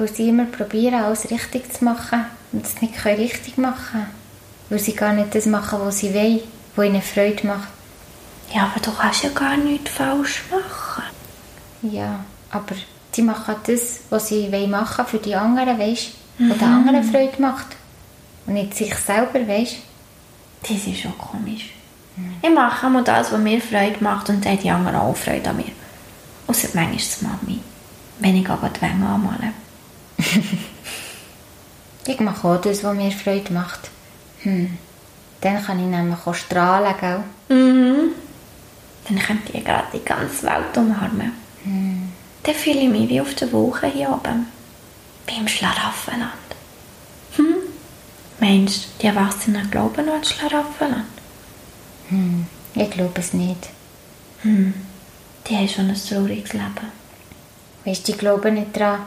weil 0.00 0.14
sie 0.14 0.28
immer 0.28 0.46
probieren, 0.46 0.94
alles 0.94 1.30
richtig 1.30 1.72
zu 1.72 1.84
machen 1.84 2.24
und 2.52 2.64
es 2.64 2.80
nicht 2.80 2.96
können 2.96 3.16
richtig 3.16 3.58
machen 3.58 4.06
Weil 4.68 4.78
sie 4.78 4.94
gar 4.94 5.12
nicht 5.12 5.34
das 5.34 5.46
machen, 5.46 5.80
was 5.82 5.98
sie 5.98 6.14
wollen, 6.14 6.40
was 6.74 6.86
ihnen 6.86 7.02
Freude 7.02 7.46
macht. 7.46 7.68
Ja, 8.54 8.62
aber 8.62 8.80
du 8.80 8.92
kannst 8.92 9.22
ja 9.22 9.30
gar 9.30 9.56
nichts 9.56 9.90
falsch 9.90 10.42
machen. 10.50 11.04
Ja, 11.82 12.24
aber 12.50 12.74
sie 13.12 13.22
machen 13.22 13.54
das, 13.66 14.00
was 14.10 14.28
sie 14.28 14.50
wollen 14.50 14.70
machen 14.70 15.06
für 15.06 15.18
die 15.18 15.34
anderen, 15.34 15.78
weißt 15.78 16.08
du, 16.38 16.48
was 16.50 16.58
den 16.58 16.68
anderen 16.68 17.04
Freude 17.04 17.40
macht. 17.40 17.66
Und 18.46 18.54
nicht 18.54 18.74
sich 18.74 18.94
selber, 18.94 19.46
weißt 19.46 19.76
du. 20.62 20.74
Das 20.74 20.86
ist 20.86 21.00
schon 21.00 21.16
komisch. 21.16 21.70
Ich 22.42 22.50
mache 22.50 22.86
immer 22.86 23.02
das, 23.02 23.32
was 23.32 23.40
mir 23.40 23.60
Freude 23.60 24.02
macht 24.02 24.28
und 24.28 24.44
dann 24.44 24.52
haben 24.52 24.62
die 24.62 24.70
anderen 24.70 24.96
auch 24.96 25.16
Freude 25.16 25.50
an 25.50 25.56
mir. 25.56 25.72
Außer 26.46 26.68
manchmal 26.74 26.96
die 26.96 27.24
Mami. 27.24 27.60
Wenn 28.18 28.36
ich 28.36 28.50
auch 28.50 28.58
die 28.68 28.82
Wänge 28.82 29.06
anmale. 29.06 29.52
Ich 32.06 32.20
mache 32.20 32.48
auch 32.48 32.60
das, 32.60 32.82
was 32.82 32.96
mir 32.96 33.10
Freude 33.10 33.52
macht. 33.52 33.90
Hm. 34.42 34.78
Dann 35.40 35.64
kann 35.64 35.78
ich 35.78 35.86
nämlich 35.86 36.18
auch 36.26 36.34
strahlen, 36.34 36.94
gell? 37.00 37.22
Mhm. 37.48 38.12
Dann 39.08 39.18
könnte 39.18 39.52
ich 39.52 39.64
gerade 39.64 39.86
die 39.92 40.04
ganze 40.04 40.42
Welt 40.44 40.76
umarmen. 40.76 41.32
Dann 42.42 42.54
fühle 42.54 42.80
ich 42.80 42.88
mich 42.88 43.08
wie 43.08 43.20
auf 43.20 43.34
der 43.34 43.52
Wolke 43.52 43.86
hier 43.86 44.10
oben. 44.10 44.46
Wie 45.26 45.38
im 45.38 45.48
Schlaraffenland. 45.48 46.32
Hm? 47.36 47.54
Meinst 48.40 48.84
du, 48.84 48.88
die 49.00 49.06
Erwachsenen 49.06 49.70
glauben 49.70 50.06
noch 50.06 50.14
an 50.14 50.20
das 50.20 50.30
Schlaraffenland? 50.30 51.04
Hm. 52.08 52.46
Ich 52.74 52.90
glaube 52.90 53.20
es 53.20 53.32
nicht. 53.32 53.68
Die 54.42 55.56
haben 55.56 55.68
schon 55.68 55.90
ein 55.90 55.94
trauriges 55.94 56.52
Leben. 56.52 56.92
Weißt 57.84 58.08
du, 58.08 58.12
die 58.12 58.18
glauben 58.18 58.54
nicht 58.54 58.76
dran, 58.76 59.00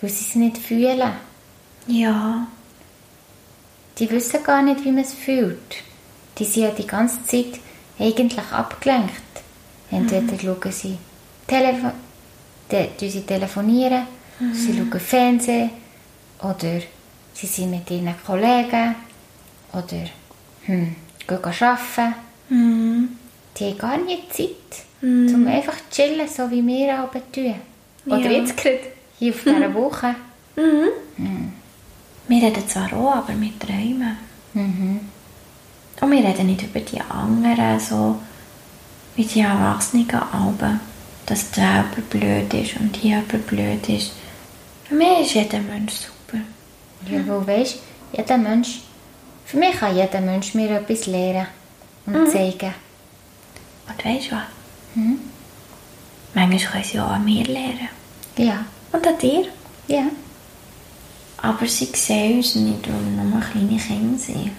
weil 0.00 0.10
sie 0.10 0.24
es 0.28 0.34
nicht 0.34 0.58
fühlen. 0.58 1.10
Ja. 1.86 2.46
Die 3.98 4.10
wissen 4.10 4.42
gar 4.42 4.62
nicht, 4.62 4.84
wie 4.84 4.92
man 4.92 5.02
es 5.04 5.12
fühlt. 5.14 5.76
Die 6.38 6.44
sind 6.44 6.62
ja 6.62 6.70
die 6.70 6.86
ganze 6.86 7.22
Zeit 7.24 7.58
eigentlich 7.98 8.52
abgelenkt. 8.52 9.12
Entweder 9.90 10.38
schauen 10.38 10.72
sie, 10.72 10.96
Telefo 11.46 11.90
te 12.68 12.88
sie 12.98 13.22
telefonieren, 13.22 14.06
sie 14.52 14.72
schauen 14.76 15.00
Fernsehen 15.00 15.70
oder 16.42 16.80
sie 17.34 17.46
sind 17.46 17.72
mit 17.72 17.90
ihren 17.90 18.14
Kollegen 18.24 18.94
oder 19.72 20.04
hm, 20.66 20.94
gehen 21.26 21.38
arbeiten. 21.44 22.14
Die 23.56 23.64
haben 23.64 23.78
gar 23.78 23.96
nicht 23.98 24.32
Zeit, 24.32 24.84
um 25.02 25.46
einfach 25.48 25.76
zu 25.90 26.02
chillen, 26.02 26.28
so 26.28 26.48
wie 26.50 26.64
wir 26.66 26.98
aber 27.00 27.20
tun. 27.32 27.56
Oder 28.06 28.18
Ja. 28.30 28.30
jetzt 28.30 28.56
gerade, 28.56 28.80
hier 29.20 29.34
auf 29.34 29.42
dieser 29.44 29.74
Woche. 29.74 30.14
Wir 32.26 32.42
reden 32.42 32.68
zwar 32.68 32.92
auch, 32.94 33.16
aber 33.16 33.40
wir 33.40 33.58
träumen. 33.58 34.16
Und 34.54 36.10
wir 36.10 36.24
reden 36.24 36.46
nicht 36.46 36.62
über 36.62 36.80
die 36.80 37.00
anderen, 37.00 37.78
so 37.78 38.18
wie 39.14 39.24
die 39.24 39.40
Erwachsenen 39.40 40.10
Alben. 40.10 40.80
Dass 41.26 41.50
der 41.52 41.84
jemand 41.84 42.10
blöd 42.10 42.54
ist 42.54 42.76
und 42.80 42.96
hier 42.96 43.18
jemand 43.18 43.46
blöd 43.46 43.88
ist. 43.88 44.12
Für 44.88 44.94
mich 44.96 45.20
ist 45.20 45.34
jeder 45.34 45.60
Mensch 45.60 45.92
super. 45.92 46.38
Ja, 47.08 47.24
wo 47.26 47.46
weißt 47.46 47.78
jeder 48.12 48.38
Mensch, 48.38 48.80
für 49.44 49.58
mich 49.58 49.78
kann 49.78 49.94
jeder 49.94 50.20
Mensch 50.20 50.54
mir 50.54 50.70
etwas 50.70 51.06
lehren 51.06 51.46
und 52.06 52.28
zeigen. 52.32 52.74
Und 53.86 54.04
weißt 54.04 54.32
du 54.32 54.34
was? 54.34 54.42
Manchmal 56.34 56.58
können 56.58 56.84
sie 56.84 56.98
auch 56.98 57.10
an 57.10 57.24
mir 57.24 57.44
lernen. 57.44 57.88
Ja, 58.36 58.64
Und 58.92 59.06
an 59.06 59.18
dir. 59.18 59.46
ja. 59.88 60.04
Aber 61.42 61.66
sie 61.66 61.86
sehen 61.86 62.36
uns 62.36 62.54
nicht, 62.54 62.86
weil 62.86 63.16
wir 63.16 63.24
nur 63.24 63.40
kleine 63.40 63.78
Kinder 63.78 64.18
sind. 64.18 64.50